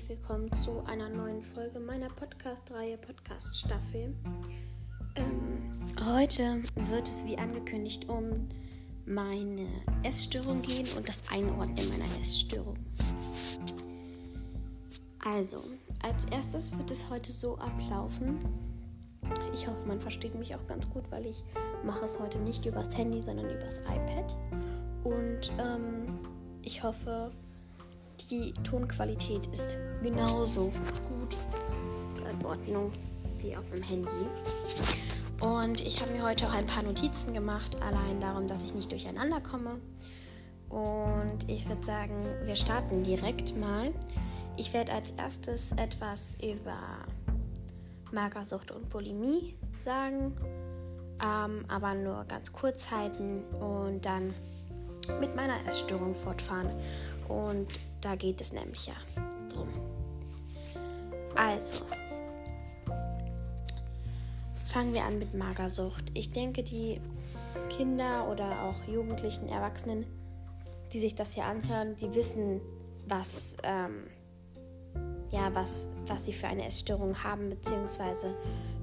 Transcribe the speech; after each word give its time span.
herzlich 0.00 0.18
willkommen 0.18 0.52
zu 0.52 0.82
einer 0.86 1.08
neuen 1.08 1.42
Folge 1.42 1.78
meiner 1.78 2.08
Podcast-Reihe 2.08 2.96
Podcast-Staffel. 2.98 4.14
Ähm, 5.16 5.70
heute 6.14 6.62
wird 6.88 7.08
es 7.08 7.26
wie 7.26 7.36
angekündigt 7.36 8.08
um 8.08 8.48
meine 9.04 9.66
Essstörung 10.02 10.62
gehen 10.62 10.86
und 10.96 11.08
das 11.08 11.22
Einordnen 11.30 11.88
meiner 11.90 12.04
Essstörung. 12.18 12.78
Also, 15.24 15.62
als 16.02 16.24
erstes 16.26 16.76
wird 16.76 16.90
es 16.90 17.10
heute 17.10 17.32
so 17.32 17.58
ablaufen. 17.58 18.38
Ich 19.52 19.66
hoffe, 19.66 19.86
man 19.86 20.00
versteht 20.00 20.34
mich 20.34 20.54
auch 20.54 20.66
ganz 20.66 20.88
gut, 20.88 21.10
weil 21.10 21.26
ich 21.26 21.42
mache 21.84 22.04
es 22.06 22.18
heute 22.18 22.38
nicht 22.38 22.64
übers 22.64 22.96
Handy, 22.96 23.20
sondern 23.20 23.50
übers 23.50 23.80
iPad. 23.80 24.36
Und 25.04 25.52
ähm, 25.58 26.18
ich 26.62 26.82
hoffe, 26.82 27.32
die 28.30 28.52
Tonqualität 28.62 29.46
ist 29.48 29.76
genauso 30.02 30.72
gut 31.08 31.36
in 32.30 32.46
Ordnung 32.46 32.92
wie 33.38 33.56
auf 33.56 33.68
dem 33.70 33.82
Handy. 33.82 34.08
Und 35.40 35.80
ich 35.80 36.00
habe 36.00 36.12
mir 36.12 36.22
heute 36.22 36.46
auch 36.46 36.52
ein 36.52 36.66
paar 36.66 36.82
Notizen 36.82 37.34
gemacht, 37.34 37.76
allein 37.82 38.20
darum, 38.20 38.46
dass 38.46 38.64
ich 38.64 38.74
nicht 38.74 38.92
durcheinander 38.92 39.40
komme. 39.40 39.80
Und 40.68 41.48
ich 41.48 41.68
würde 41.68 41.82
sagen, 41.82 42.14
wir 42.44 42.54
starten 42.54 43.02
direkt 43.02 43.56
mal. 43.56 43.92
Ich 44.56 44.72
werde 44.72 44.92
als 44.92 45.10
erstes 45.12 45.72
etwas 45.72 46.36
über 46.42 46.78
Magersucht 48.12 48.70
und 48.70 48.88
Bulimie 48.90 49.56
sagen, 49.84 50.36
ähm, 51.24 51.64
aber 51.68 51.94
nur 51.94 52.24
ganz 52.24 52.52
kurz 52.52 52.90
halten 52.90 53.42
und 53.54 54.04
dann 54.04 54.32
mit 55.18 55.34
meiner 55.34 55.66
Essstörung 55.66 56.14
fortfahren. 56.14 56.70
Und 57.28 57.68
da 58.00 58.16
geht 58.16 58.40
es 58.40 58.52
nämlich 58.52 58.86
ja 58.86 58.94
drum. 59.52 59.68
Also, 61.34 61.84
fangen 64.68 64.94
wir 64.94 65.04
an 65.04 65.18
mit 65.18 65.34
Magersucht. 65.34 66.04
Ich 66.14 66.32
denke, 66.32 66.62
die 66.62 67.00
Kinder 67.68 68.28
oder 68.30 68.62
auch 68.62 68.88
Jugendlichen, 68.88 69.48
Erwachsenen, 69.48 70.06
die 70.92 71.00
sich 71.00 71.14
das 71.14 71.34
hier 71.34 71.44
anhören, 71.44 71.96
die 71.96 72.14
wissen, 72.14 72.60
was, 73.06 73.56
ähm, 73.62 74.06
ja, 75.30 75.54
was, 75.54 75.88
was 76.06 76.26
sie 76.26 76.32
für 76.32 76.48
eine 76.48 76.66
Essstörung 76.66 77.22
haben, 77.22 77.50
beziehungsweise 77.50 78.34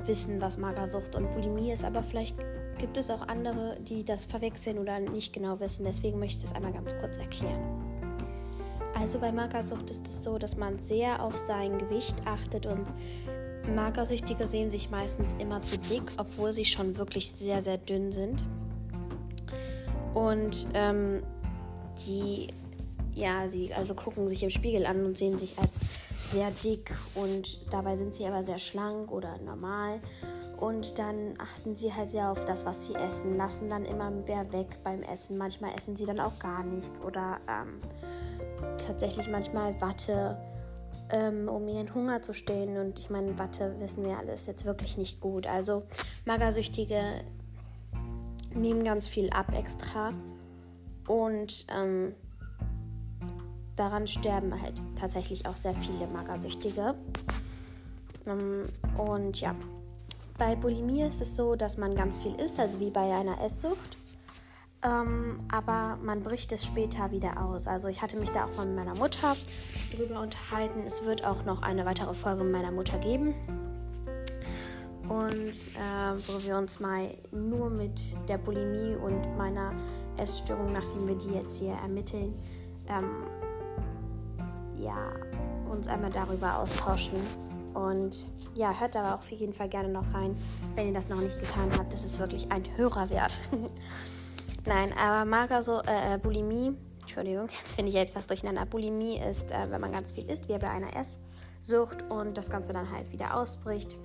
wissen, 0.06 0.42
was 0.42 0.58
Magersucht 0.58 1.16
und 1.16 1.32
Bulimie 1.32 1.72
ist. 1.72 1.84
Aber 1.84 2.04
vielleicht 2.04 2.36
gibt 2.78 2.98
es 2.98 3.10
auch 3.10 3.28
andere, 3.28 3.78
die 3.82 4.04
das 4.04 4.26
verwechseln 4.26 4.80
oder 4.80 5.00
nicht 5.00 5.34
genau 5.34 5.60
wissen. 5.60 5.84
Deswegen 5.84 6.20
möchte 6.20 6.40
ich 6.40 6.50
das 6.50 6.56
einmal 6.56 6.74
ganz 6.74 6.98
kurz 6.98 7.18
erklären. 7.18 7.87
Also 9.00 9.20
bei 9.20 9.32
Magersucht 9.32 9.92
ist 9.92 10.08
es 10.08 10.24
so, 10.24 10.40
dass 10.40 10.58
man 10.58 10.80
sehr 10.80 11.22
auf 11.22 11.38
sein 11.38 11.78
Gewicht 11.78 12.16
achtet 12.26 12.66
und 12.66 12.86
Magersüchtige 13.76 14.48
sehen 14.48 14.72
sich 14.72 14.90
meistens 14.90 15.36
immer 15.40 15.62
zu 15.62 15.78
dick, 15.78 16.04
obwohl 16.18 16.52
sie 16.52 16.66
schon 16.66 16.98
wirklich 16.98 17.32
sehr, 17.32 17.62
sehr 17.62 17.78
dünn 17.78 18.12
sind. 18.12 18.44
Und 20.16 20.68
ähm, 20.74 21.22
die, 22.08 22.48
ja, 23.14 23.50
sie 23.50 23.72
also 23.74 23.94
gucken 23.94 24.28
sich 24.28 24.42
im 24.42 24.50
Spiegel 24.50 24.86
an 24.86 25.06
und 25.06 25.18
sehen 25.18 25.38
sich 25.38 25.60
als 25.60 25.80
sehr 26.26 26.50
dick 26.52 26.96
und 27.14 27.72
dabei 27.72 27.96
sind 27.96 28.16
sie 28.16 28.26
aber 28.26 28.44
sehr 28.44 28.60
schlank 28.60 29.12
oder 29.12 29.38
normal. 29.46 30.00
Und 30.58 30.98
dann 30.98 31.36
achten 31.38 31.76
sie 31.76 31.94
halt 31.94 32.10
sehr 32.10 32.32
auf 32.32 32.44
das, 32.46 32.66
was 32.66 32.88
sie 32.88 32.96
essen, 32.96 33.38
lassen 33.38 33.70
dann 33.70 33.86
immer 33.86 34.10
mehr 34.10 34.52
weg 34.52 34.80
beim 34.84 35.04
Essen. 35.04 35.38
Manchmal 35.38 35.76
essen 35.76 35.96
sie 35.96 36.06
dann 36.06 36.20
auch 36.20 36.40
gar 36.40 36.64
nicht 36.64 36.94
oder 37.06 37.38
ähm, 37.48 37.80
tatsächlich 38.84 39.30
manchmal 39.30 39.80
Watte, 39.82 40.38
ähm, 41.12 41.48
um 41.48 41.68
ihren 41.68 41.94
Hunger 41.94 42.24
zu 42.24 42.34
stillen. 42.34 42.78
Und 42.78 42.98
ich 42.98 43.12
meine, 43.12 43.38
Watte 43.38 43.76
wissen 43.80 44.04
wir 44.04 44.18
alles 44.18 44.48
jetzt 44.48 44.66
wirklich 44.66 44.98
nicht 44.98 45.22
gut. 45.22 45.46
Also 45.46 45.84
Magersüchtige 46.26 47.22
nehmen 48.56 48.84
ganz 48.84 49.08
viel 49.08 49.30
ab 49.30 49.54
extra. 49.54 50.14
Und 51.08 51.68
ähm, 51.70 52.16
daran 53.76 54.08
sterben 54.08 54.60
halt 54.60 54.82
tatsächlich 54.96 55.46
auch 55.46 55.56
sehr 55.56 55.76
viele 55.76 56.08
Magersüchtige. 56.08 56.96
Ähm, 58.26 58.64
und 58.98 59.40
ja, 59.40 59.54
bei 60.38 60.56
Bulimie 60.56 61.04
ist 61.04 61.22
es 61.22 61.36
so, 61.36 61.56
dass 61.56 61.78
man 61.78 61.96
ganz 61.96 62.20
viel 62.20 62.36
isst, 62.36 62.60
also 62.60 62.80
wie 62.80 62.92
bei 62.92 63.14
einer 63.14 63.42
Esssucht. 63.42 63.98
Ähm, 64.84 65.40
aber 65.52 65.98
man 66.04 66.22
bricht 66.22 66.52
es 66.52 66.64
später 66.64 67.12
wieder 67.12 67.44
aus. 67.44 67.68
Also 67.68 67.88
ich 67.88 68.02
hatte 68.02 68.18
mich 68.18 68.30
da 68.30 68.46
auch 68.46 68.56
mal 68.58 68.68
mit 68.68 68.76
meiner 68.76 68.96
Mutter 68.96 69.36
darüber 69.92 70.22
unterhalten. 70.22 70.84
Es 70.86 71.04
wird 71.04 71.26
auch 71.26 71.46
noch 71.46 71.64
eine 71.64 71.86
weitere 71.86 72.14
Folge 72.14 72.44
mit 72.44 72.54
meiner 72.54 72.72
Mutter 72.72 73.00
geben. 73.00 73.34
Und 75.10 75.72
äh, 75.76 76.14
wo 76.14 76.46
wir 76.46 76.58
uns 76.58 76.80
mal 76.80 77.10
nur 77.32 77.70
mit 77.70 78.00
der 78.28 78.38
Bulimie 78.38 78.96
und 78.98 79.38
meiner 79.38 79.74
Essstörung, 80.18 80.74
nachdem 80.74 81.08
wir 81.08 81.16
die 81.16 81.30
jetzt 81.30 81.60
hier 81.60 81.74
ermitteln, 81.74 82.36
ähm, 82.88 83.24
ja, 84.76 85.12
uns 85.72 85.88
einmal 85.88 86.12
darüber 86.12 86.60
austauschen. 86.60 87.18
Und 87.78 88.26
ja, 88.56 88.74
hört 88.80 88.96
aber 88.96 89.14
auch 89.14 89.20
auf 89.20 89.30
jeden 89.30 89.54
Fall 89.54 89.70
gerne 89.70 89.90
noch 89.90 90.12
rein, 90.12 90.36
wenn 90.74 90.88
ihr 90.88 90.94
das 90.94 91.10
noch 91.10 91.22
nicht 91.22 91.40
getan 91.40 91.72
habt. 91.78 91.94
Das 91.94 92.04
ist 92.04 92.18
wirklich 92.18 92.52
ein 92.52 92.64
Hörer 92.76 93.12
wert. 93.12 93.40
Nein, 94.66 94.92
aber 94.98 95.26
Magerso, 95.26 95.82
äh, 95.82 96.16
äh, 96.16 96.18
Bulimie, 96.18 96.76
Entschuldigung, 97.02 97.48
jetzt 97.62 97.76
finde 97.76 97.92
ich 97.92 97.96
etwas 97.96 98.26
durcheinander. 98.26 98.66
Bulimie 98.66 99.20
ist, 99.20 99.52
äh, 99.52 99.70
wenn 99.70 99.80
man 99.80 99.92
ganz 99.92 100.12
viel 100.12 100.28
isst, 100.28 100.50
wie 100.50 100.58
bei 100.58 100.72
einer 100.72 100.90
Esssucht 100.96 102.04
und 102.10 102.36
das 102.40 102.50
Ganze 102.50 102.74
dann 102.74 102.92
halt 102.92 103.12
wieder 103.12 103.38
ausbricht. 103.38 103.96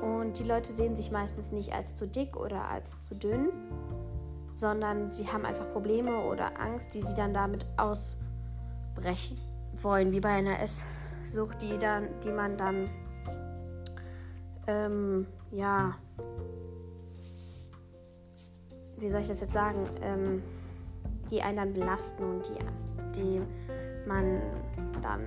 Und 0.00 0.38
die 0.38 0.44
Leute 0.44 0.72
sehen 0.72 0.96
sich 0.96 1.10
meistens 1.10 1.52
nicht 1.52 1.74
als 1.74 1.94
zu 1.94 2.08
dick 2.08 2.34
oder 2.34 2.66
als 2.70 3.00
zu 3.00 3.14
dünn, 3.14 3.50
sondern 4.54 5.12
sie 5.12 5.28
haben 5.28 5.44
einfach 5.44 5.68
Probleme 5.68 6.24
oder 6.24 6.58
Angst, 6.58 6.94
die 6.94 7.02
sie 7.02 7.14
dann 7.14 7.34
damit 7.34 7.66
ausbrechen 7.76 9.36
wollen, 9.82 10.12
wie 10.12 10.20
bei 10.20 10.30
einer 10.30 10.60
Esssucht, 10.60 10.88
die, 11.62 11.78
dann, 11.78 12.08
die 12.24 12.30
man 12.30 12.56
dann 12.56 12.88
ähm, 14.66 15.26
ja 15.50 15.96
wie 18.98 19.08
soll 19.08 19.20
ich 19.20 19.28
das 19.28 19.40
jetzt 19.40 19.52
sagen, 19.52 19.88
ähm, 20.02 20.42
die 21.30 21.42
einen 21.42 21.56
dann 21.56 21.72
belasten 21.72 22.24
und 22.24 22.48
die, 22.48 23.18
die 23.18 23.42
man 24.06 24.40
dann 25.02 25.22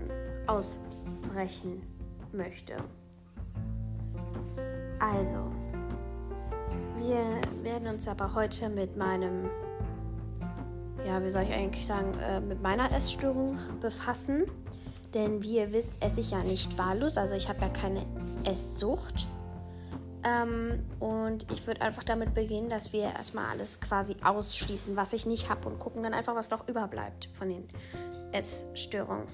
ausbrechen 0.47 1.81
möchte. 2.31 2.75
Also, 4.99 5.37
wir 6.97 7.63
werden 7.63 7.87
uns 7.87 8.07
aber 8.07 8.33
heute 8.33 8.69
mit 8.69 8.97
meinem, 8.97 9.49
ja, 11.05 11.23
wie 11.23 11.29
soll 11.29 11.43
ich 11.43 11.53
eigentlich 11.53 11.85
sagen, 11.85 12.11
äh, 12.19 12.41
mit 12.41 12.61
meiner 12.61 12.91
Essstörung 12.91 13.57
befassen. 13.79 14.45
Denn 15.13 15.41
wie 15.41 15.57
ihr 15.57 15.73
wisst, 15.73 16.03
esse 16.03 16.19
ich 16.19 16.31
ja 16.31 16.43
nicht 16.43 16.77
wahllos, 16.77 17.17
also 17.17 17.35
ich 17.35 17.49
habe 17.49 17.61
ja 17.61 17.69
keine 17.69 18.05
Esssucht. 18.43 19.27
Ähm, 20.23 20.85
und 20.99 21.49
ich 21.51 21.65
würde 21.65 21.81
einfach 21.81 22.03
damit 22.03 22.33
beginnen, 22.33 22.69
dass 22.69 22.91
wir 22.91 23.03
erstmal 23.03 23.45
alles 23.51 23.79
quasi 23.79 24.15
ausschließen, 24.23 24.95
was 24.95 25.13
ich 25.13 25.25
nicht 25.25 25.49
habe 25.49 25.67
und 25.69 25.79
gucken 25.79 26.03
dann 26.03 26.13
einfach, 26.13 26.35
was 26.35 26.49
noch 26.49 26.67
überbleibt 26.67 27.29
von 27.33 27.49
den 27.49 27.67
Essstörungen. 28.31 29.27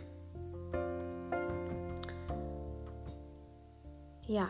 Ja. 4.27 4.49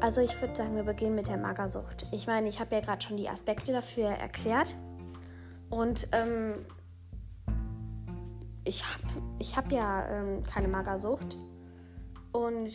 Also 0.00 0.20
ich 0.20 0.40
würde 0.40 0.54
sagen, 0.54 0.76
wir 0.76 0.84
beginnen 0.84 1.16
mit 1.16 1.28
der 1.28 1.36
Magersucht. 1.36 2.06
Ich 2.12 2.26
meine, 2.26 2.48
ich 2.48 2.60
habe 2.60 2.74
ja 2.76 2.80
gerade 2.80 3.02
schon 3.02 3.16
die 3.16 3.28
Aspekte 3.28 3.72
dafür 3.72 4.08
erklärt. 4.08 4.74
Und 5.70 6.08
ähm, 6.12 6.64
ich 8.68 8.84
habe 8.84 9.22
ich 9.38 9.56
hab 9.56 9.72
ja 9.72 10.06
ähm, 10.08 10.42
keine 10.44 10.68
Magersucht. 10.68 11.36
Und 12.32 12.70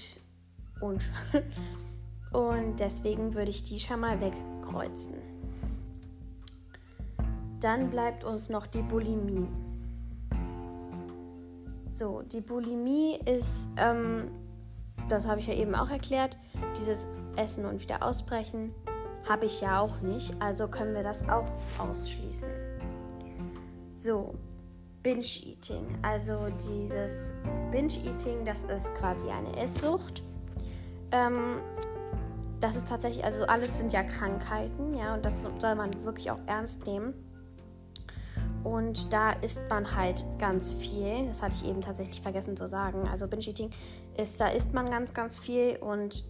und, 0.81 1.11
und 2.33 2.79
deswegen 2.79 3.33
würde 3.33 3.51
ich 3.51 3.63
die 3.63 3.79
schon 3.79 4.01
mal 4.01 4.19
wegkreuzen. 4.19 5.15
Dann 7.61 7.89
bleibt 7.89 8.25
uns 8.25 8.49
noch 8.49 8.67
die 8.67 8.81
Bulimie. 8.81 9.47
So, 11.89 12.23
die 12.23 12.41
Bulimie 12.41 13.19
ist, 13.25 13.69
ähm, 13.77 14.31
das 15.07 15.27
habe 15.27 15.39
ich 15.39 15.47
ja 15.47 15.53
eben 15.53 15.75
auch 15.75 15.89
erklärt, 15.89 16.37
dieses 16.77 17.07
Essen 17.37 17.65
und 17.65 17.81
wieder 17.81 18.03
ausbrechen 18.03 18.73
habe 19.29 19.45
ich 19.45 19.61
ja 19.61 19.79
auch 19.79 20.01
nicht, 20.01 20.33
also 20.41 20.67
können 20.67 20.93
wir 20.93 21.03
das 21.03 21.27
auch 21.29 21.45
ausschließen. 21.77 22.49
So, 23.95 24.35
Binge-Eating. 25.03 25.85
Also 26.01 26.47
dieses 26.65 27.31
Binge-Eating, 27.71 28.45
das 28.45 28.63
ist 28.63 28.95
quasi 28.95 29.29
eine 29.29 29.55
Esssucht. 29.57 30.23
Ähm, 31.11 31.59
das 32.61 32.77
ist 32.77 32.88
tatsächlich, 32.88 33.23
also 33.25 33.45
alles 33.45 33.77
sind 33.77 33.91
ja 33.91 34.03
Krankheiten, 34.03 34.94
ja, 34.94 35.13
und 35.13 35.25
das 35.25 35.45
soll 35.57 35.75
man 35.75 35.91
wirklich 36.05 36.31
auch 36.31 36.39
ernst 36.45 36.88
nehmen. 36.88 37.13
Und 38.63 39.11
da 39.11 39.33
isst 39.33 39.69
man 39.69 39.94
halt 39.94 40.23
ganz 40.39 40.71
viel. 40.71 41.27
Das 41.27 41.44
hatte 41.44 41.57
ich 41.61 41.69
eben 41.69 41.81
tatsächlich 41.81 42.21
vergessen 42.21 42.55
zu 42.55 42.65
sagen. 42.69 43.05
Also 43.11 43.27
Binge-Eating 43.27 43.69
ist, 44.17 44.39
da 44.39 44.47
isst 44.47 44.73
man 44.73 44.89
ganz, 44.89 45.13
ganz 45.13 45.38
viel 45.38 45.75
und 45.77 46.23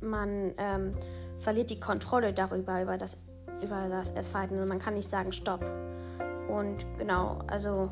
man 0.00 0.54
ähm, 0.56 0.94
verliert 1.36 1.68
die 1.68 1.80
Kontrolle 1.80 2.32
darüber, 2.32 2.80
über 2.80 2.96
das, 2.96 3.18
über 3.62 3.88
das 3.90 4.12
Essverhalten. 4.12 4.58
Und 4.58 4.68
man 4.68 4.78
kann 4.78 4.94
nicht 4.94 5.10
sagen 5.10 5.32
Stopp. 5.32 5.62
Und 6.48 6.86
genau, 6.98 7.40
also 7.46 7.90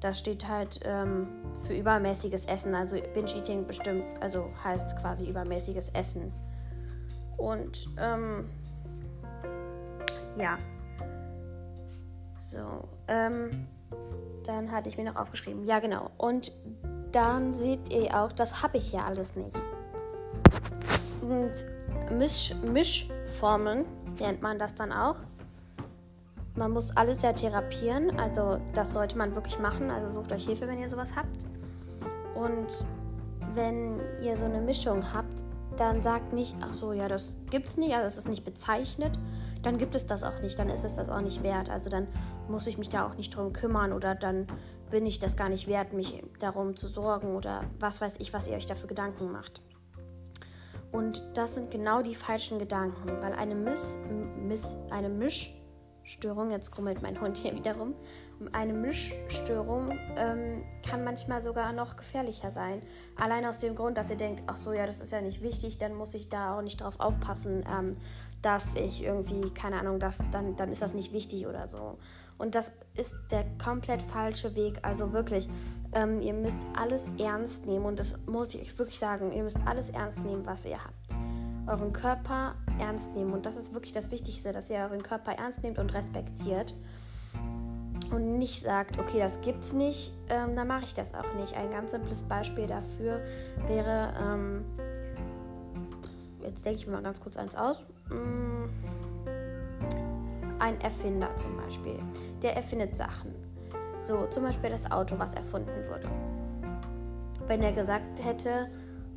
das 0.00 0.18
steht 0.18 0.48
halt 0.48 0.80
ähm, 0.84 1.28
für 1.66 1.74
übermäßiges 1.74 2.46
Essen. 2.46 2.74
Also 2.74 2.96
Binge-Eating 3.14 3.66
bestimmt, 3.66 4.04
also 4.20 4.50
heißt 4.64 4.96
quasi 4.98 5.28
übermäßiges 5.28 5.90
Essen. 5.90 6.32
Und 7.36 7.88
ähm, 7.98 8.48
ja. 10.38 10.56
So, 12.38 12.88
ähm, 13.08 13.66
dann 14.44 14.72
hatte 14.72 14.88
ich 14.88 14.96
mir 14.96 15.04
noch 15.04 15.16
aufgeschrieben. 15.16 15.64
Ja, 15.64 15.78
genau. 15.78 16.10
Und 16.16 16.52
dann 17.12 17.52
seht 17.52 17.90
ihr 17.90 18.14
auch, 18.14 18.32
das 18.32 18.62
habe 18.62 18.78
ich 18.78 18.92
ja 18.92 19.04
alles 19.04 19.36
nicht. 19.36 19.54
Und 21.22 21.52
Misch 22.18 22.54
Mischformen 22.62 23.84
nennt 24.18 24.42
man 24.42 24.58
das 24.58 24.74
dann 24.74 24.92
auch. 24.92 25.16
Man 26.60 26.72
muss 26.72 26.94
alles 26.94 27.22
ja 27.22 27.32
therapieren, 27.32 28.20
also 28.20 28.58
das 28.74 28.92
sollte 28.92 29.16
man 29.16 29.34
wirklich 29.34 29.58
machen. 29.58 29.90
Also 29.90 30.10
sucht 30.10 30.30
euch 30.30 30.44
Hilfe, 30.44 30.68
wenn 30.68 30.78
ihr 30.78 30.90
sowas 30.90 31.16
habt. 31.16 31.46
Und 32.34 32.86
wenn 33.54 33.98
ihr 34.22 34.36
so 34.36 34.44
eine 34.44 34.60
Mischung 34.60 35.14
habt, 35.14 35.42
dann 35.78 36.02
sagt 36.02 36.34
nicht, 36.34 36.54
ach 36.60 36.74
so, 36.74 36.92
ja, 36.92 37.08
das 37.08 37.38
gibt's 37.48 37.78
nicht, 37.78 37.94
also 37.94 38.04
das 38.04 38.18
ist 38.18 38.28
nicht 38.28 38.44
bezeichnet, 38.44 39.18
dann 39.62 39.78
gibt 39.78 39.94
es 39.94 40.06
das 40.06 40.22
auch 40.22 40.38
nicht, 40.42 40.58
dann 40.58 40.68
ist 40.68 40.84
es 40.84 40.96
das 40.96 41.08
auch 41.08 41.22
nicht 41.22 41.42
wert. 41.42 41.70
Also 41.70 41.88
dann 41.88 42.06
muss 42.46 42.66
ich 42.66 42.76
mich 42.76 42.90
da 42.90 43.06
auch 43.06 43.14
nicht 43.14 43.34
drum 43.34 43.54
kümmern 43.54 43.94
oder 43.94 44.14
dann 44.14 44.46
bin 44.90 45.06
ich 45.06 45.18
das 45.18 45.38
gar 45.38 45.48
nicht 45.48 45.66
wert, 45.66 45.94
mich 45.94 46.22
darum 46.40 46.76
zu 46.76 46.88
sorgen 46.88 47.36
oder 47.36 47.62
was 47.78 48.02
weiß 48.02 48.16
ich, 48.18 48.34
was 48.34 48.46
ihr 48.46 48.56
euch 48.56 48.66
dafür 48.66 48.86
Gedanken 48.86 49.32
macht. 49.32 49.62
Und 50.92 51.22
das 51.32 51.54
sind 51.54 51.70
genau 51.70 52.02
die 52.02 52.14
falschen 52.14 52.58
Gedanken, 52.58 53.08
weil 53.22 53.32
eine, 53.32 53.54
Miss, 53.54 53.98
Miss, 54.46 54.76
eine 54.90 55.08
Mischstörung, 56.10 56.50
jetzt 56.50 56.72
krummelt 56.72 57.02
mein 57.02 57.20
Hund 57.20 57.36
hier 57.36 57.54
wiederum, 57.54 57.94
eine 58.50 58.72
Mischstörung 58.72 59.96
ähm, 60.16 60.64
kann 60.84 61.04
manchmal 61.04 61.40
sogar 61.40 61.72
noch 61.72 61.94
gefährlicher 61.94 62.50
sein. 62.50 62.82
Allein 63.14 63.46
aus 63.46 63.60
dem 63.60 63.76
Grund, 63.76 63.96
dass 63.96 64.10
ihr 64.10 64.16
denkt, 64.16 64.42
ach 64.48 64.56
so, 64.56 64.72
ja, 64.72 64.86
das 64.86 65.00
ist 65.00 65.12
ja 65.12 65.20
nicht 65.20 65.40
wichtig, 65.40 65.78
dann 65.78 65.94
muss 65.94 66.14
ich 66.14 66.28
da 66.28 66.58
auch 66.58 66.62
nicht 66.62 66.80
drauf 66.80 66.98
aufpassen, 66.98 67.64
ähm, 67.72 67.92
dass 68.42 68.74
ich 68.74 69.04
irgendwie, 69.04 69.50
keine 69.50 69.78
Ahnung, 69.78 70.00
dass, 70.00 70.18
dann, 70.32 70.56
dann 70.56 70.72
ist 70.72 70.82
das 70.82 70.94
nicht 70.94 71.12
wichtig 71.12 71.46
oder 71.46 71.68
so. 71.68 71.96
Und 72.38 72.56
das 72.56 72.72
ist 72.96 73.14
der 73.30 73.44
komplett 73.62 74.02
falsche 74.02 74.56
Weg. 74.56 74.80
Also 74.82 75.12
wirklich, 75.12 75.48
ähm, 75.92 76.20
ihr 76.20 76.34
müsst 76.34 76.58
alles 76.76 77.08
ernst 77.20 77.66
nehmen 77.66 77.84
und 77.84 78.00
das 78.00 78.16
muss 78.26 78.52
ich 78.54 78.62
euch 78.62 78.78
wirklich 78.80 78.98
sagen, 78.98 79.30
ihr 79.30 79.44
müsst 79.44 79.58
alles 79.64 79.90
ernst 79.90 80.18
nehmen, 80.18 80.44
was 80.44 80.64
ihr 80.64 80.82
habt. 80.82 81.14
Euren 81.68 81.92
Körper 81.92 82.56
ernst 82.80 83.14
nehmen 83.14 83.32
und 83.32 83.46
das 83.46 83.56
ist 83.56 83.74
wirklich 83.74 83.92
das 83.92 84.10
Wichtigste, 84.10 84.52
dass 84.52 84.70
ihr 84.70 84.78
euren 84.78 85.02
Körper 85.02 85.32
ernst 85.32 85.62
nehmt 85.62 85.78
und 85.78 85.94
respektiert 85.94 86.74
und 88.10 88.38
nicht 88.38 88.60
sagt, 88.60 88.98
okay, 88.98 89.18
das 89.18 89.40
gibt's 89.40 89.72
nicht, 89.72 90.12
ähm, 90.28 90.54
dann 90.54 90.66
mache 90.66 90.84
ich 90.84 90.94
das 90.94 91.14
auch 91.14 91.32
nicht. 91.34 91.56
Ein 91.56 91.70
ganz 91.70 91.92
simples 91.92 92.24
Beispiel 92.24 92.66
dafür 92.66 93.20
wäre, 93.66 94.12
ähm, 94.20 94.64
jetzt 96.42 96.64
denke 96.64 96.78
ich 96.78 96.86
mal 96.86 97.02
ganz 97.02 97.20
kurz 97.20 97.36
eins 97.36 97.54
aus. 97.54 97.86
Mm, 98.08 98.64
ein 100.58 100.80
Erfinder 100.80 101.34
zum 101.36 101.56
Beispiel, 101.56 101.98
der 102.42 102.56
erfindet 102.56 102.96
Sachen. 102.96 103.34
So, 104.00 104.26
zum 104.26 104.44
Beispiel 104.44 104.70
das 104.70 104.90
Auto, 104.90 105.18
was 105.18 105.34
erfunden 105.34 105.86
wurde. 105.88 106.08
Wenn 107.46 107.62
er 107.62 107.72
gesagt 107.72 108.24
hätte, 108.24 108.68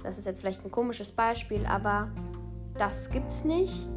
das 0.03 0.17
ist 0.17 0.25
jetzt 0.25 0.41
vielleicht 0.41 0.65
ein 0.65 0.71
komisches 0.71 1.11
Beispiel, 1.11 1.65
aber 1.65 2.09
das 2.77 3.09
gibt's 3.09 3.43
nicht, 3.43 3.87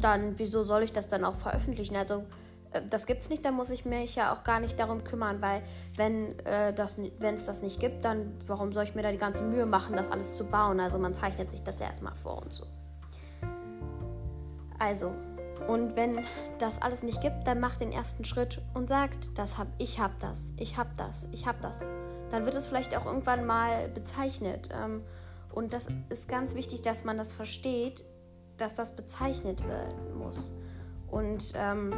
dann 0.00 0.38
wieso 0.38 0.62
soll 0.62 0.82
ich 0.82 0.92
das 0.92 1.08
dann 1.08 1.24
auch 1.24 1.34
veröffentlichen? 1.34 1.96
Also 1.96 2.24
äh, 2.72 2.82
das 2.88 3.06
gibt's 3.06 3.28
nicht, 3.30 3.44
dann 3.44 3.54
muss 3.54 3.70
ich 3.70 3.84
mich 3.84 4.16
ja 4.16 4.32
auch 4.32 4.44
gar 4.44 4.60
nicht 4.60 4.78
darum 4.78 5.04
kümmern, 5.04 5.40
weil 5.42 5.62
wenn 5.96 6.38
äh, 6.40 6.72
das, 6.72 6.98
es 6.98 7.46
das 7.46 7.62
nicht 7.62 7.80
gibt, 7.80 8.04
dann 8.04 8.32
warum 8.46 8.72
soll 8.72 8.84
ich 8.84 8.94
mir 8.94 9.02
da 9.02 9.10
die 9.10 9.18
ganze 9.18 9.42
Mühe 9.42 9.66
machen, 9.66 9.96
das 9.96 10.10
alles 10.10 10.34
zu 10.34 10.44
bauen? 10.44 10.80
Also 10.80 10.98
man 10.98 11.14
zeichnet 11.14 11.50
sich 11.50 11.62
das 11.62 11.80
ja 11.80 11.86
erstmal 11.86 12.14
vor 12.14 12.42
und 12.42 12.52
so. 12.52 12.66
Also, 14.78 15.12
und 15.66 15.96
wenn 15.96 16.24
das 16.60 16.80
alles 16.80 17.02
nicht 17.02 17.20
gibt, 17.20 17.46
dann 17.46 17.58
macht 17.58 17.80
den 17.80 17.90
ersten 17.90 18.24
Schritt 18.24 18.62
und 18.74 18.88
sagt, 18.88 19.36
das 19.36 19.58
hab, 19.58 19.66
ich 19.78 19.98
hab 19.98 20.18
das, 20.20 20.52
ich 20.56 20.78
hab 20.78 20.96
das, 20.96 21.28
ich 21.32 21.46
hab 21.46 21.60
das. 21.60 21.80
Dann 22.30 22.44
wird 22.44 22.54
es 22.54 22.66
vielleicht 22.66 22.96
auch 22.96 23.06
irgendwann 23.06 23.44
mal 23.44 23.88
bezeichnet. 23.88 24.68
Ähm, 24.72 25.02
und 25.58 25.72
das 25.72 25.88
ist 26.08 26.28
ganz 26.28 26.54
wichtig, 26.54 26.82
dass 26.82 27.02
man 27.02 27.18
das 27.18 27.32
versteht, 27.32 28.04
dass 28.58 28.76
das 28.76 28.94
bezeichnet 28.94 29.66
werden 29.66 30.16
muss. 30.16 30.52
Und 31.10 31.52
ähm, 31.56 31.92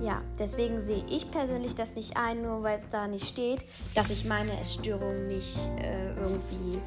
ja, 0.00 0.22
deswegen 0.38 0.80
sehe 0.80 1.04
ich 1.06 1.30
persönlich 1.30 1.74
das 1.74 1.94
nicht 1.96 2.16
ein, 2.16 2.40
nur 2.40 2.62
weil 2.62 2.78
es 2.78 2.88
da 2.88 3.06
nicht 3.06 3.28
steht, 3.28 3.62
dass 3.94 4.08
ich 4.08 4.24
meine 4.24 4.58
Essstörung 4.58 5.28
nicht 5.28 5.68
äh, 5.82 6.14
irgendwie, 6.14 6.78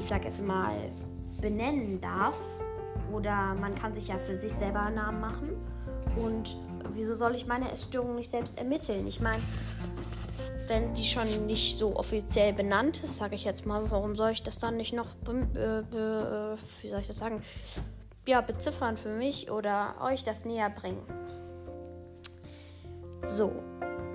ich 0.00 0.06
sag 0.06 0.24
jetzt 0.24 0.42
mal, 0.42 0.74
benennen 1.38 2.00
darf. 2.00 2.36
Oder 3.12 3.52
man 3.60 3.74
kann 3.74 3.92
sich 3.92 4.08
ja 4.08 4.16
für 4.16 4.34
sich 4.34 4.52
selber 4.52 4.80
einen 4.80 4.96
Namen 4.96 5.20
machen. 5.20 5.50
Und 6.16 6.56
wieso 6.94 7.14
soll 7.14 7.34
ich 7.34 7.46
meine 7.46 7.70
Essstörung 7.70 8.14
nicht 8.14 8.30
selbst 8.30 8.56
ermitteln? 8.56 9.06
Ich 9.06 9.20
meine, 9.20 9.42
wenn 10.68 10.94
die 10.94 11.04
schon 11.04 11.46
nicht 11.46 11.78
so 11.78 11.96
offiziell 11.96 12.52
benannt 12.52 13.02
ist, 13.02 13.16
sage 13.16 13.34
ich 13.34 13.44
jetzt 13.44 13.66
mal, 13.66 13.90
warum 13.90 14.16
soll 14.16 14.30
ich 14.30 14.42
das 14.42 14.58
dann 14.58 14.76
nicht 14.76 14.92
noch, 14.92 15.14
be, 15.16 15.46
be, 15.90 16.58
wie 16.82 16.88
soll 16.88 17.00
ich 17.00 17.06
das 17.06 17.18
sagen, 17.18 17.42
ja, 18.26 18.40
beziffern 18.40 18.96
für 18.96 19.10
mich 19.10 19.50
oder 19.50 19.94
euch 20.02 20.24
das 20.24 20.44
näher 20.44 20.70
bringen? 20.70 21.02
So, 23.26 23.52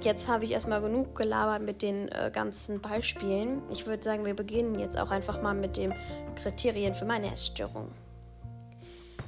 jetzt 0.02 0.28
habe 0.28 0.44
ich 0.44 0.52
erstmal 0.52 0.82
genug 0.82 1.16
gelabert 1.16 1.62
mit 1.62 1.82
den 1.82 2.10
äh, 2.10 2.32
ganzen 2.34 2.82
Beispielen. 2.82 3.62
Ich 3.72 3.88
würde 3.88 4.04
sagen, 4.04 4.26
wir 4.26 4.36
beginnen 4.36 4.80
jetzt 4.80 5.00
auch 5.00 5.12
einfach 5.12 5.42
mal 5.42 5.54
mit 5.54 5.78
den 5.78 5.94
Kriterien 6.36 6.96
für 6.96 7.06
meine 7.06 7.32
Essstörung. 7.32 7.90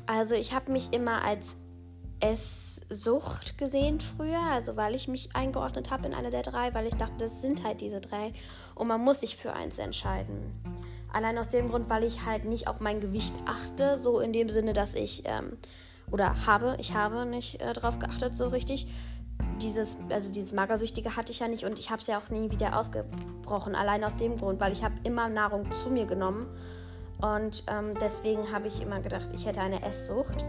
Also 0.05 0.35
ich 0.35 0.53
habe 0.53 0.71
mich 0.71 0.93
immer 0.93 1.23
als 1.23 1.55
Esssucht 2.24 3.58
gesehen 3.58 4.00
früher, 4.00 4.39
also 4.39 4.77
weil 4.77 4.96
ich 4.96 5.10
mich 5.10 5.36
eingeordnet 5.36 5.92
habe 5.92 6.08
in 6.08 6.13
eine 6.13 6.30
der 6.30 6.42
drei, 6.42 6.74
weil 6.74 6.88
ich 6.88 6.96
dachte, 6.96 7.15
das 7.20 7.42
sind 7.42 7.65
halt 7.65 7.82
diese 7.82 8.00
drei 8.00 8.32
und 8.75 8.88
man 8.88 9.01
muss 9.01 9.20
sich 9.20 9.36
für 9.36 9.51
eins 9.51 9.77
entscheiden. 9.77 10.53
Allein 11.12 11.38
aus 11.38 11.50
dem 11.50 11.68
Grund, 11.68 11.89
weil 11.89 12.06
ich 12.06 12.25
halt 12.25 12.46
nicht 12.46 12.68
auf 12.68 12.80
mein 12.80 13.01
Gewicht 13.01 13.34
achte, 13.46 13.98
so 13.98 14.22
in 14.22 14.32
dem 14.32 14.48
Sinne, 14.48 14.72
dass 14.72 14.96
ich, 14.96 15.24
ähm, 15.25 15.58
oder 16.12 16.46
habe, 16.46 16.77
ich 16.80 16.94
habe 16.94 17.25
nicht 17.25 17.62
äh, 17.62 17.74
drauf 17.74 18.00
geachtet 18.00 18.38
so 18.38 18.48
richtig, 18.48 18.88
dieses, 19.62 19.98
also 20.10 20.32
dieses 20.32 20.53
Magersüchtige 20.53 21.18
hatte 21.18 21.34
ich 21.34 21.39
ja 21.39 21.50
nicht 21.50 21.65
und 21.65 21.77
ich 21.77 21.89
habe 21.89 22.00
es 22.00 22.08
ja 22.08 22.18
auch 22.18 22.30
nie 22.30 22.50
wieder 22.51 22.80
ausgebrochen. 22.80 23.75
Allein 23.75 24.01
aus 24.03 24.15
dem 24.15 24.38
Grund, 24.38 24.62
weil 24.62 24.72
ich 24.72 24.84
habe 24.84 24.96
immer 25.03 25.27
Nahrung 25.27 25.70
zu 25.74 25.89
mir 25.89 26.06
genommen 26.06 26.48
und 27.22 27.65
ähm, 27.68 27.96
deswegen 28.00 28.53
habe 28.53 28.68
ich 28.68 28.82
immer 28.82 29.01
gedacht, 29.01 29.27
ich 29.34 29.46
hätte 29.46 29.60
eine 29.60 29.84
Esssucht. 29.84 30.46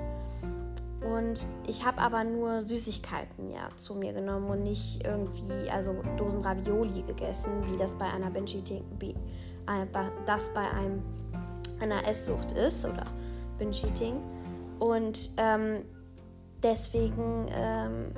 Und 1.04 1.46
ich 1.66 1.84
habe 1.84 1.98
aber 2.00 2.24
nur 2.24 2.62
Süßigkeiten 2.62 3.50
ja 3.50 3.68
zu 3.76 3.94
mir 3.94 4.12
genommen 4.12 4.48
und 4.48 4.62
nicht 4.62 5.04
irgendwie, 5.04 5.70
also 5.70 5.94
Dosen 6.16 6.40
Ravioli 6.40 7.02
gegessen, 7.02 7.52
wie 7.70 7.76
das 7.76 7.94
bei 7.94 8.06
einer 8.06 8.30
Binge-Eating, 8.30 8.82
äh, 9.02 9.86
das 10.24 10.52
bei 10.54 10.68
einem, 10.70 11.02
einer 11.80 12.06
Esssucht 12.08 12.52
ist 12.52 12.84
oder 12.86 13.04
Binge-Eating. 13.58 14.14
Und 14.78 15.30
ähm, 15.36 15.84
deswegen 16.62 17.48
ähm, 17.50 18.14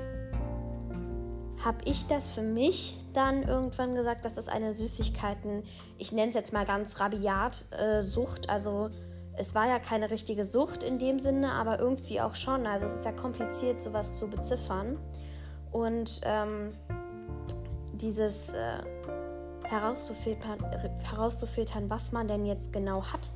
habe 1.65 1.79
ich 1.85 2.07
das 2.07 2.31
für 2.31 2.43
mich 2.43 2.99
dann 3.13 3.43
irgendwann 3.43 3.97
gesagt, 3.97 4.25
dass 4.25 4.35
das 4.35 4.49
eine 4.49 4.73
Süßigkeiten, 4.73 5.65
ich 5.99 6.13
nenne 6.13 6.29
es 6.29 6.35
jetzt 6.35 6.53
mal 6.53 6.65
ganz 6.65 7.01
rabiat, 7.01 7.65
äh, 7.73 8.03
Sucht. 8.03 8.49
Also 8.49 8.91
es 9.37 9.55
war 9.55 9.67
ja 9.67 9.79
keine 9.79 10.11
richtige 10.11 10.45
Sucht 10.45 10.83
in 10.83 10.99
dem 10.99 11.21
Sinne, 11.21 11.53
aber 11.53 11.79
irgendwie 11.79 12.21
auch 12.21 12.35
schon. 12.35 12.67
Also 12.67 12.87
es 12.87 12.95
ist 12.95 13.05
ja 13.05 13.13
kompliziert, 13.13 13.83
sowas 13.83 14.17
zu 14.19 14.29
beziffern. 14.29 14.99
Und 15.73 16.21
ähm, 16.25 16.73
dieses 17.93 18.51
äh, 18.51 18.79
herauszufiltern, 19.65 20.59
herauszufiltern, 21.03 21.91
was 21.91 22.13
man 22.13 22.29
denn 22.29 22.47
jetzt 22.47 22.73
genau 22.73 23.05
hat, 23.05 23.31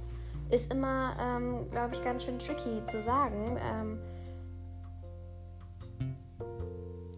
ist 0.50 0.72
immer, 0.72 1.16
ähm, 1.20 1.70
glaube 1.70 1.94
ich, 1.94 2.02
ganz 2.02 2.24
schön 2.24 2.38
tricky 2.38 2.84
zu 2.86 3.02
sagen. 3.02 3.58
Ähm, 3.62 3.98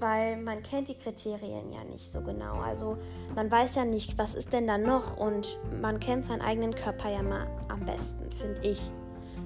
weil 0.02 0.36
man 0.36 0.62
kennt 0.62 0.88
die 0.88 0.94
Kriterien 0.98 1.72
ja 1.72 1.84
nicht 1.84 2.12
so 2.12 2.20
genau. 2.20 2.60
Also 2.60 2.98
man 3.34 3.50
weiß 3.50 3.76
ja 3.76 3.84
nicht, 3.84 4.18
was 4.18 4.34
ist 4.34 4.52
denn 4.52 4.66
da 4.66 4.76
noch 4.76 5.16
und 5.16 5.58
man 5.80 6.00
kennt 6.00 6.26
seinen 6.26 6.42
eigenen 6.42 6.74
Körper 6.74 7.08
ja 7.10 7.22
mal 7.22 7.46
am 7.68 7.86
besten, 7.86 8.30
finde 8.32 8.60
ich. 8.62 8.90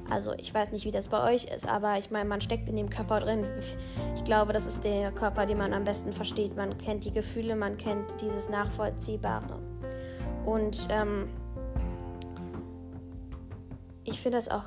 Also 0.08 0.32
ich 0.34 0.52
weiß 0.54 0.72
nicht, 0.72 0.84
wie 0.84 0.90
das 0.90 1.08
bei 1.08 1.34
euch 1.34 1.44
ist, 1.44 1.68
aber 1.68 1.98
ich 1.98 2.10
meine, 2.10 2.28
man 2.28 2.40
steckt 2.40 2.68
in 2.68 2.76
dem 2.76 2.88
Körper 2.88 3.20
drin. 3.20 3.44
Ich 4.14 4.24
glaube, 4.24 4.52
das 4.52 4.66
ist 4.66 4.84
der 4.84 5.12
Körper, 5.12 5.46
den 5.46 5.58
man 5.58 5.72
am 5.72 5.84
besten 5.84 6.12
versteht. 6.12 6.56
Man 6.56 6.78
kennt 6.78 7.04
die 7.04 7.12
Gefühle, 7.12 7.56
man 7.56 7.76
kennt 7.76 8.20
dieses 8.20 8.48
Nachvollziehbare. 8.48 9.58
Und 10.44 10.86
ähm, 10.90 11.28
ich 14.04 14.20
finde 14.20 14.38
es 14.38 14.48
auch 14.48 14.64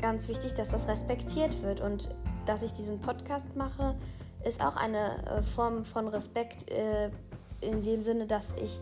ganz 0.00 0.28
wichtig, 0.28 0.54
dass 0.54 0.70
das 0.70 0.88
respektiert 0.88 1.62
wird. 1.62 1.82
Und 1.82 2.14
dass 2.46 2.62
ich 2.62 2.72
diesen 2.72 3.00
Podcast 3.00 3.54
mache, 3.56 3.94
ist 4.44 4.62
auch 4.62 4.76
eine 4.76 5.24
äh, 5.26 5.42
Form 5.42 5.84
von 5.84 6.08
Respekt 6.08 6.70
äh, 6.70 7.10
in 7.60 7.82
dem 7.82 8.02
Sinne, 8.02 8.26
dass 8.26 8.52
ich 8.62 8.80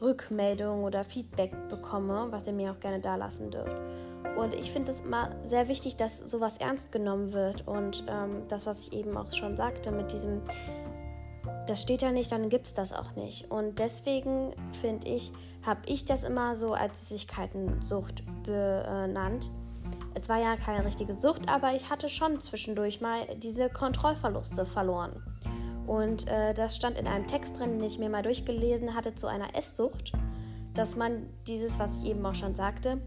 Rückmeldung 0.00 0.84
oder 0.84 1.04
Feedback 1.04 1.52
bekomme, 1.68 2.26
was 2.30 2.46
ihr 2.46 2.52
mir 2.52 2.72
auch 2.72 2.80
gerne 2.80 3.00
da 3.00 3.16
lassen 3.16 3.50
dürft. 3.50 3.76
Und 4.36 4.54
ich 4.54 4.70
finde 4.70 4.90
es 4.90 5.02
immer 5.02 5.30
sehr 5.42 5.68
wichtig, 5.68 5.96
dass 5.96 6.18
sowas 6.18 6.58
ernst 6.58 6.92
genommen 6.92 7.32
wird. 7.32 7.66
Und 7.66 8.04
ähm, 8.08 8.42
das, 8.48 8.66
was 8.66 8.86
ich 8.86 8.92
eben 8.92 9.16
auch 9.16 9.30
schon 9.32 9.56
sagte, 9.56 9.90
mit 9.90 10.12
diesem, 10.12 10.42
das 11.66 11.82
steht 11.82 12.02
ja 12.02 12.10
nicht, 12.10 12.32
dann 12.32 12.48
gibt 12.48 12.66
es 12.66 12.74
das 12.74 12.92
auch 12.92 13.14
nicht. 13.16 13.50
Und 13.50 13.78
deswegen 13.78 14.52
finde 14.72 15.08
ich, 15.08 15.32
habe 15.64 15.80
ich 15.86 16.04
das 16.04 16.24
immer 16.24 16.56
so 16.56 16.72
als 16.72 17.08
Süßigkeitensucht 17.08 18.22
benannt. 18.44 19.50
Es 20.14 20.28
war 20.28 20.38
ja 20.38 20.56
keine 20.56 20.84
richtige 20.84 21.14
Sucht, 21.14 21.48
aber 21.48 21.74
ich 21.74 21.90
hatte 21.90 22.08
schon 22.08 22.40
zwischendurch 22.40 23.00
mal 23.00 23.26
diese 23.36 23.68
Kontrollverluste 23.68 24.66
verloren. 24.66 25.22
Und 25.86 26.28
äh, 26.28 26.54
das 26.54 26.76
stand 26.76 26.96
in 26.98 27.06
einem 27.06 27.26
Text 27.26 27.58
drin, 27.58 27.78
den 27.78 27.84
ich 27.84 27.98
mir 27.98 28.10
mal 28.10 28.22
durchgelesen 28.22 28.94
hatte 28.94 29.14
zu 29.14 29.26
einer 29.26 29.56
Esssucht, 29.56 30.12
dass 30.74 30.96
man 30.96 31.28
dieses, 31.46 31.78
was 31.78 31.98
ich 31.98 32.10
eben 32.10 32.24
auch 32.24 32.34
schon 32.34 32.54
sagte, 32.54 33.00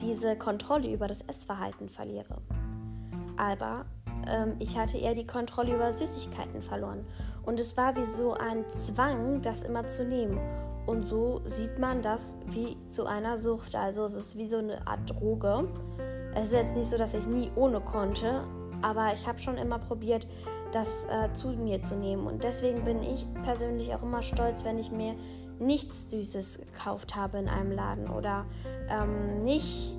diese 0.00 0.36
Kontrolle 0.36 0.92
über 0.92 1.08
das 1.08 1.22
Essverhalten 1.22 1.88
verliere. 1.88 2.42
Aber 3.36 3.86
ähm, 4.26 4.56
ich 4.58 4.76
hatte 4.78 4.98
eher 4.98 5.14
die 5.14 5.26
Kontrolle 5.26 5.74
über 5.74 5.92
Süßigkeiten 5.92 6.62
verloren. 6.62 7.06
Und 7.44 7.60
es 7.60 7.76
war 7.76 7.96
wie 7.96 8.04
so 8.04 8.34
ein 8.34 8.68
Zwang, 8.68 9.42
das 9.42 9.62
immer 9.62 9.86
zu 9.86 10.04
nehmen. 10.04 10.38
Und 10.86 11.08
so 11.08 11.40
sieht 11.44 11.78
man 11.78 12.02
das 12.02 12.34
wie 12.46 12.76
zu 12.88 13.06
einer 13.06 13.36
Sucht. 13.36 13.74
Also 13.74 14.04
es 14.04 14.14
ist 14.14 14.36
wie 14.36 14.46
so 14.46 14.58
eine 14.58 14.86
Art 14.86 15.10
Droge. 15.10 15.68
Es 16.34 16.48
ist 16.48 16.52
jetzt 16.52 16.76
nicht 16.76 16.90
so, 16.90 16.96
dass 16.96 17.14
ich 17.14 17.26
nie 17.26 17.50
ohne 17.54 17.80
konnte, 17.80 18.44
aber 18.82 19.12
ich 19.12 19.26
habe 19.26 19.38
schon 19.38 19.56
immer 19.56 19.78
probiert, 19.78 20.26
das 20.72 21.06
äh, 21.06 21.32
zu 21.32 21.48
mir 21.48 21.80
zu 21.80 21.96
nehmen. 21.96 22.26
Und 22.26 22.44
deswegen 22.44 22.84
bin 22.84 23.02
ich 23.02 23.26
persönlich 23.44 23.94
auch 23.94 24.02
immer 24.02 24.22
stolz, 24.22 24.64
wenn 24.64 24.78
ich 24.78 24.90
mir 24.90 25.14
nichts 25.58 26.10
Süßes 26.10 26.58
gekauft 26.58 27.14
habe 27.14 27.38
in 27.38 27.48
einem 27.48 27.70
Laden 27.70 28.08
oder 28.10 28.44
ähm, 28.88 29.44
nicht 29.44 29.94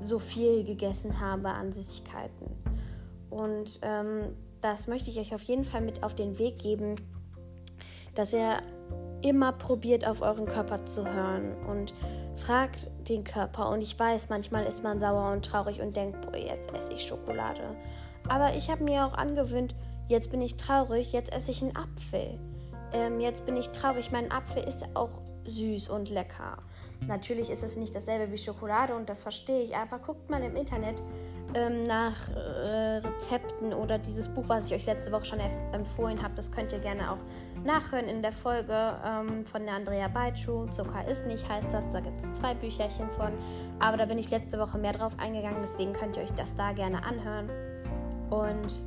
so 0.00 0.18
viel 0.18 0.64
gegessen 0.64 1.20
habe 1.20 1.48
an 1.48 1.72
Süßigkeiten. 1.72 2.46
Und 3.30 3.80
ähm, 3.82 4.36
das 4.60 4.86
möchte 4.86 5.10
ich 5.10 5.18
euch 5.18 5.34
auf 5.34 5.42
jeden 5.42 5.64
Fall 5.64 5.80
mit 5.80 6.02
auf 6.02 6.14
den 6.14 6.38
Weg 6.38 6.58
geben, 6.58 6.96
dass 8.14 8.32
ihr 8.32 8.58
immer 9.22 9.52
probiert, 9.52 10.06
auf 10.06 10.20
euren 10.20 10.46
Körper 10.46 10.84
zu 10.84 11.06
hören 11.06 11.54
und 11.66 11.94
fragt 12.36 12.90
den 13.08 13.24
Körper. 13.24 13.68
Und 13.68 13.82
ich 13.82 13.98
weiß, 13.98 14.28
manchmal 14.28 14.64
ist 14.64 14.82
man 14.82 15.00
sauer 15.00 15.32
und 15.32 15.44
traurig 15.44 15.80
und 15.80 15.96
denkt, 15.96 16.20
boah, 16.22 16.36
jetzt 16.36 16.72
esse 16.74 16.92
ich 16.92 17.04
Schokolade. 17.04 17.76
Aber 18.28 18.54
ich 18.54 18.70
habe 18.70 18.84
mir 18.84 19.06
auch 19.06 19.14
angewöhnt, 19.14 19.74
jetzt 20.08 20.30
bin 20.30 20.40
ich 20.40 20.56
traurig, 20.56 21.12
jetzt 21.12 21.32
esse 21.32 21.50
ich 21.50 21.62
einen 21.62 21.76
Apfel. 21.76 22.38
Ähm, 22.92 23.20
jetzt 23.20 23.46
bin 23.46 23.56
ich 23.56 23.68
traurig, 23.68 24.10
mein 24.12 24.30
Apfel 24.30 24.62
ist 24.64 24.84
auch 24.94 25.22
süß 25.44 25.88
und 25.88 26.10
lecker. 26.10 26.58
Natürlich 27.08 27.50
ist 27.50 27.62
es 27.62 27.76
nicht 27.76 27.94
dasselbe 27.94 28.32
wie 28.32 28.38
Schokolade 28.38 28.94
und 28.94 29.08
das 29.08 29.22
verstehe 29.22 29.62
ich, 29.62 29.76
aber 29.76 29.98
guckt 29.98 30.30
mal 30.30 30.42
im 30.42 30.54
Internet 30.54 31.02
ähm, 31.54 31.82
nach 31.82 32.28
äh, 32.30 32.98
Rezepten 32.98 33.72
oder 33.74 33.98
dieses 33.98 34.28
Buch, 34.28 34.44
was 34.46 34.66
ich 34.66 34.74
euch 34.74 34.86
letzte 34.86 35.10
Woche 35.12 35.24
schon 35.24 35.40
empfohlen 35.72 36.22
habe, 36.22 36.34
das 36.34 36.52
könnt 36.52 36.72
ihr 36.72 36.78
gerne 36.78 37.10
auch 37.10 37.18
nachhören 37.64 38.08
in 38.08 38.22
der 38.22 38.32
Folge 38.32 38.96
ähm, 39.04 39.44
von 39.46 39.64
der 39.64 39.74
Andrea 39.74 40.08
Beitschuh. 40.08 40.66
Zucker 40.66 41.06
ist 41.06 41.26
nicht, 41.26 41.48
heißt 41.48 41.72
das. 41.72 41.90
Da 41.90 42.00
gibt 42.00 42.18
es 42.18 42.32
zwei 42.32 42.54
Bücherchen 42.54 43.10
von. 43.10 43.32
Aber 43.78 43.96
da 43.96 44.04
bin 44.04 44.18
ich 44.18 44.30
letzte 44.30 44.58
Woche 44.58 44.78
mehr 44.78 44.92
drauf 44.92 45.12
eingegangen, 45.18 45.58
deswegen 45.62 45.92
könnt 45.92 46.16
ihr 46.16 46.22
euch 46.22 46.32
das 46.32 46.56
da 46.56 46.72
gerne 46.72 47.04
anhören. 47.04 47.48
Und 48.30 48.82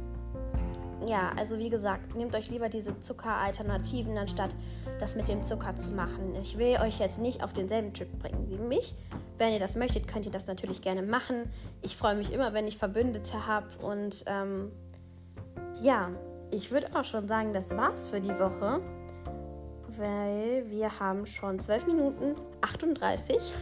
ja, 1.08 1.32
also 1.38 1.60
wie 1.60 1.70
gesagt, 1.70 2.16
nehmt 2.16 2.36
euch 2.36 2.50
lieber 2.50 2.70
diese 2.70 3.00
Zuckeralternativen, 3.00 4.18
anstatt 4.18 4.56
das 5.00 5.16
mit 5.16 5.28
dem 5.28 5.44
Zucker 5.44 5.76
zu 5.76 5.92
machen. 5.92 6.34
Ich 6.40 6.58
will 6.58 6.78
euch 6.82 7.00
jetzt 7.00 7.20
nicht 7.20 7.44
auf 7.44 7.54
denselben 7.54 7.94
Trip 7.94 8.08
bringen 8.20 8.50
wie 8.50 8.58
mich. 8.58 8.96
Wenn 9.38 9.54
ihr 9.54 9.60
das 9.60 9.76
möchtet, 9.76 10.08
könnt 10.08 10.26
ihr 10.26 10.32
das 10.32 10.48
natürlich 10.48 10.82
gerne 10.82 11.02
machen. 11.02 11.52
Ich 11.82 11.98
freue 11.98 12.16
mich 12.16 12.32
immer, 12.32 12.54
wenn 12.54 12.68
ich 12.68 12.78
Verbündete 12.78 13.46
habe. 13.46 13.68
Und 13.82 14.24
ähm, 14.28 14.72
ja, 15.82 16.10
ich 16.56 16.72
würde 16.72 16.88
auch 16.96 17.04
schon 17.04 17.28
sagen, 17.28 17.54
das 17.54 17.72
war's 17.72 18.08
für 18.08 18.22
die 18.22 18.30
Woche. 18.40 18.82
Weil 19.98 20.66
wir 20.70 21.00
haben 21.00 21.26
schon 21.26 21.60
12 21.60 21.88
Minuten 21.88 22.36
38. 22.62 23.54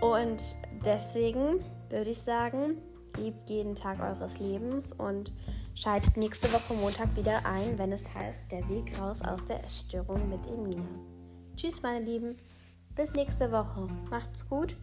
Und 0.00 0.42
deswegen 0.84 1.60
würde 1.90 2.10
ich 2.10 2.20
sagen, 2.20 2.78
liebt 3.16 3.50
jeden 3.50 3.74
Tag 3.74 4.00
eures 4.00 4.38
Lebens 4.38 4.92
und 4.92 5.32
schaltet 5.74 6.16
nächste 6.16 6.52
Woche 6.52 6.74
Montag 6.74 7.14
wieder 7.16 7.44
ein, 7.44 7.78
wenn 7.78 7.92
es 7.92 8.14
heißt 8.14 8.52
Der 8.52 8.66
Weg 8.68 8.98
raus 9.00 9.22
aus 9.22 9.44
der 9.46 9.64
Essstörung 9.64 10.28
mit 10.28 10.46
Emina. 10.46 10.84
Tschüss, 11.56 11.82
meine 11.82 12.04
Lieben. 12.04 12.36
Bis 12.94 13.12
nächste 13.12 13.50
Woche. 13.50 13.88
Macht's 14.10 14.48
gut. 14.48 14.76